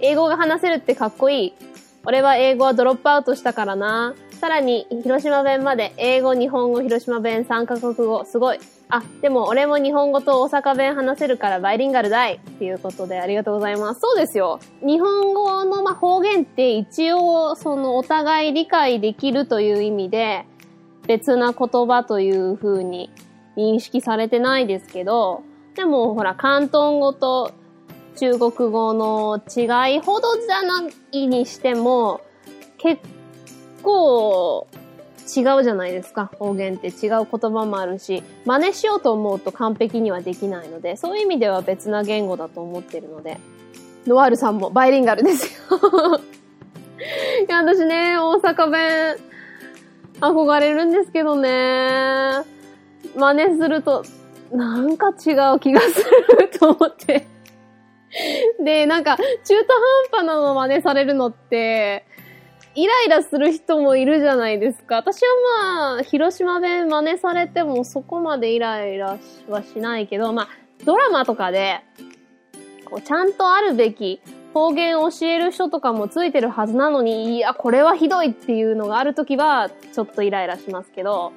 [0.00, 1.52] 英語が話せるってかっこいい。
[2.04, 4.14] 俺は英語はドロップアウトしたからな。
[4.40, 8.58] さらに、広島弁まで、英語、日本語、広島弁、3カ国語、すごい。
[8.90, 14.00] あ、でも俺も日本語と大阪弁話せるからバイリンガルだいっていうことでありがとうございます。
[14.00, 14.60] そうですよ。
[14.80, 20.46] 日本語のま方言って一応そのお互い理解できるという意味で
[21.08, 23.10] 別な言葉という風に
[23.56, 25.42] 認識されてないですけど、
[25.74, 27.52] でもほら、関東語と
[28.16, 32.20] 中国語の違いほどじゃないにしても、
[32.76, 33.00] 結
[33.82, 34.68] 構
[35.34, 36.26] 違うじゃないですか。
[36.38, 43.38] 方言って違う言葉もあるし、真似しようと思うと完璧にはできないので、そういう意味では別な言語だと思ってるので、
[44.06, 45.78] ノワールさんもバイリンガルですよ
[47.48, 49.27] いや、私ね、大阪弁、
[50.20, 51.50] 憧れるんですけどね、
[53.16, 54.04] 真似すると、
[54.52, 55.98] なんか違う気がす
[56.38, 57.26] ると思って
[58.64, 59.54] で、なんか、中途
[60.12, 62.06] 半端なの真似されるのって、
[62.74, 64.96] イライラする人もいるじゃないですか。
[64.96, 65.28] 私は
[65.64, 70.48] まあ、広島弁真似されてもそこまでイライラはしないけど、まあ、
[70.84, 71.80] ドラマとかで、
[72.84, 74.20] こう、ちゃんとあるべき
[74.58, 81.32] 方言を教える人とかもついてるはずなのに、いや、これはひどいっていうのがあるときは、ちょっとイライラしますけど、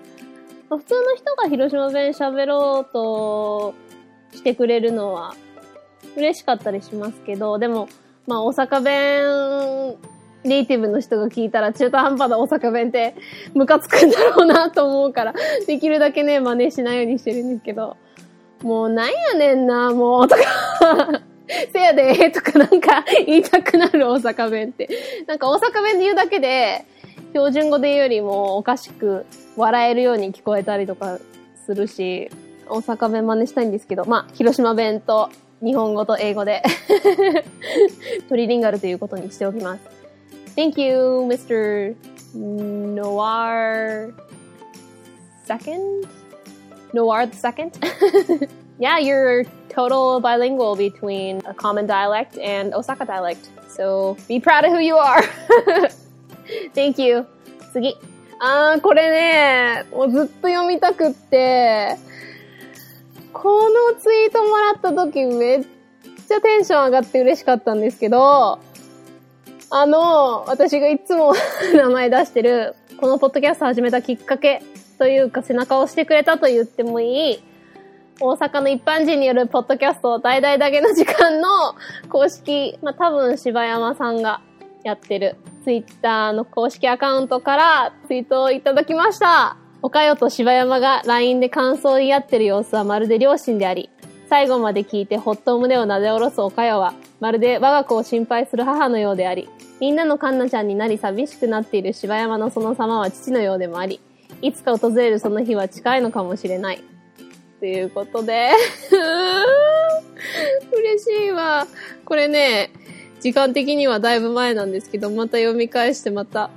[0.69, 3.75] 普通の人が広島弁喋ろうと
[4.33, 5.35] してくれるのは
[6.15, 7.87] 嬉しかったりしますけど、でも、
[8.25, 9.97] まあ大阪弁
[10.43, 13.15] ネイティブの人が聞いたら中途半端な大阪弁って
[13.53, 15.33] ムカつくんだろうなと思うから、
[15.67, 17.97] できるだけね、真似しないようにしてるんですけど、
[18.63, 20.41] もうなんやねんな、もう、とか。
[21.71, 24.89] せやで、とかなんか言いたくなる大阪弁って。
[25.27, 26.85] なんか大阪弁で言うだけで、
[27.29, 29.25] 標準語で言うよりもおかしく
[29.55, 31.19] 笑えるように聞こえたりとか
[31.65, 32.29] するし、
[32.67, 35.29] 大阪弁真似したいんですけど、まあ、広島弁と
[35.61, 36.63] 日本語と英語で
[38.29, 39.81] トリリンガルということにしておきます。
[40.55, 41.95] Thank you, Mr.
[42.35, 44.13] Noir
[45.45, 46.07] second?
[46.93, 47.77] Noir the second?
[48.79, 53.49] yeah, you're total bilingual between a common dialect and Osaka dialect.
[53.67, 55.21] So be proud of who you are.
[56.75, 57.25] Thank you.
[57.73, 57.95] 次。
[58.39, 61.97] あー、これね、もうずっと読みたくって、
[63.31, 65.65] このツイートもらった時めっ
[66.27, 68.59] ちゃテンション上がって嬉しかったんですけど、
[69.69, 71.33] あの、私がいつも
[71.73, 74.63] 名前出してる、このポッドキャスト始めたきっかけ
[74.97, 77.43] というか背中を押してくれたと言ってもいい、
[78.19, 81.47] 大阪の一般人によるポッドキャスト大々だけの時間の
[82.09, 84.41] 公式、まあ、多分柴山さんが
[84.83, 89.57] やってるツイッターの公式アカウントからツイートをいただきました。
[89.83, 93.89] おかよと柴山が LINE で感想を言い合ってる様子はまるで両親であり、
[94.29, 99.49] 最後まで聞いてほっと胸をなで下ろすおかよは、まるで我が子を心配する母のようであり、
[99.79, 103.99] みんなのカンナちゃんになり寂しくなっている柴山のその様は父のようでもあり、
[104.43, 106.83] いつか訪れるその日は近いのかもしれない。
[107.61, 108.53] ということで。
[110.73, 111.67] 嬉しいわ。
[112.05, 112.71] これね、
[113.19, 116.49] 時間的にはだいぶ前なんですけど、また読み返してまた、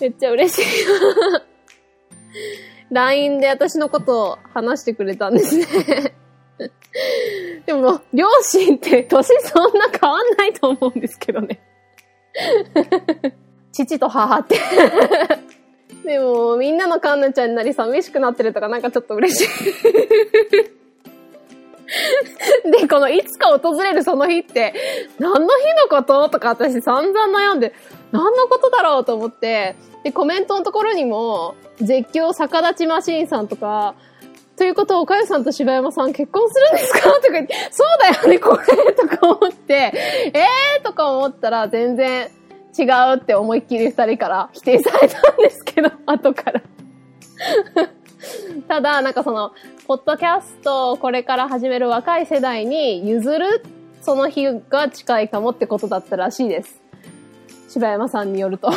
[0.00, 0.88] めっちゃ嬉しい
[1.34, 1.42] わ。
[2.92, 5.66] LINE で私のことを話してくれたんですね。
[7.66, 11.60] でも、両親って年そんな変わんないと思うんですけどね。
[13.72, 14.60] 父と母って。
[16.04, 19.48] でも、みんなのカンナちゃんになり寂しくなってるとかなんかちょっと嬉しい。
[22.70, 24.74] で、このいつか訪れるその日って、
[25.18, 25.46] 何の日
[25.82, 27.72] のこととか私散々悩んで、
[28.12, 33.94] 何のことだろうと思って、で、コメントのところにも、絶叫逆立ちマシーンさんとか、
[34.56, 39.92] ということは、岡谷さんと柴山さん結婚するんですかとか言って、そうだよね、これとか思って、
[40.34, 42.28] えーとか思ったら全然
[42.78, 46.62] 違うって思いっきり二人から否定されたんですけど、 後から
[48.68, 49.52] ただ、なんかその、
[49.86, 53.62] ポッドキャストをこれから始める若い世代に譲る
[54.02, 56.80] その日が近いかもってことだったらしいです。
[57.68, 58.70] 柴山さんによると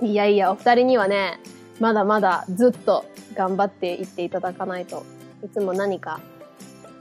[0.02, 1.40] いやいや、お二人にはね、
[1.80, 5.04] まだまだずっと頑張っていっていただかないと。
[5.44, 6.20] いつも何か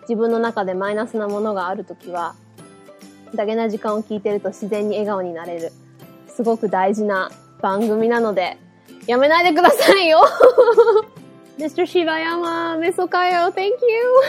[0.02, 2.36] 自分の中でマイナスなものがあるときは、
[3.36, 5.72] だけな時間を聞いてると自然に笑顔になれる。
[6.28, 8.58] すごく大事な番組なので、
[9.08, 10.20] やめないでくださいよ
[11.58, 11.86] Mr.
[11.86, 14.22] Shibayama, Miss Okayo, thank you!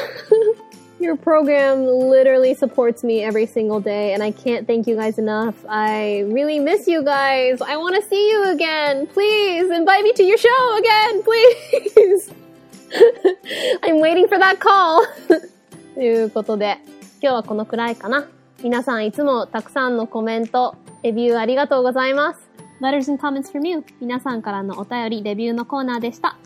[1.01, 5.55] Your program literally supports me every single day, and I can't thank you guys enough.
[5.69, 7.61] I really miss you guys.
[7.61, 9.07] I want to see you again.
[9.07, 12.33] Please invite me to your show again, please.
[13.85, 15.05] I'm waiting for that call.
[15.95, 16.79] ということで、
[17.21, 18.27] 今日はこのくらいかな。
[18.63, 22.51] 皆さんいつもたくさんのコメント、レビューありがとうございます。
[22.81, 23.85] Letters and comments from you.
[24.01, 26.37] 皆さんからのお便り、レビューのコーナーでした。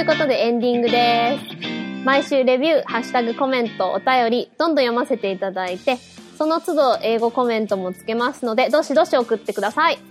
[0.00, 2.04] いうことでエンディングです。
[2.04, 5.96] 毎週レビュー、ハッシュタグコメント、お便り、どんどん読ませていただいて、
[6.38, 10.09] その都度英語コメントもつけますので、どしどし送ってください。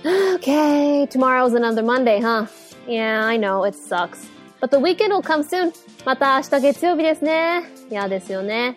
[0.04, 2.46] Okay, tomorrow's another Monday, huh?
[2.86, 4.28] Yeah, I know, it sucks.
[4.60, 5.72] But the weekend will come soon.
[6.04, 7.62] また明日月曜日ですね。
[7.90, 8.74] 嫌ですよね。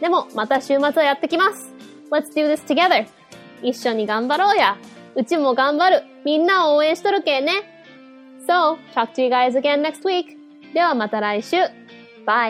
[0.00, 1.70] でも、また週末はやってきます。
[2.10, 3.06] Let's do this together.
[3.62, 4.78] 一緒に頑張ろうや。
[5.14, 6.04] うちも頑張る。
[6.24, 7.52] みんなを応援しとるけね。
[8.48, 10.36] So, talk to you guys again next week.
[10.72, 11.56] ではまた来週。
[12.24, 12.48] バ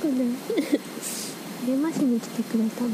[0.00, 0.08] イ。
[0.08, 0.24] したくな。
[0.24, 0.36] い
[1.66, 2.88] 励ましに来てくれたの？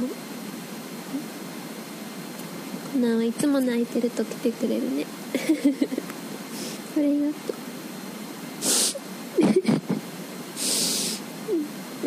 [3.00, 5.06] なあいつも泣いてると来てくれるね。
[6.96, 7.56] ありがとう。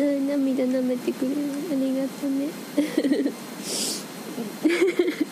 [0.00, 1.36] 涙舐めてくれる。
[1.70, 2.48] ありがとね。